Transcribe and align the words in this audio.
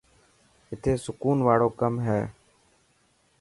اٿي 0.71 0.91
سڪون 1.05 1.37
واڙو 1.47 1.69
ڪم 1.79 1.93
هي. 2.07 2.21